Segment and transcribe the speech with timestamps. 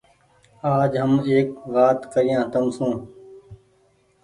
[0.75, 2.91] آج هم ايڪ وآت ڪريآن تم سون۔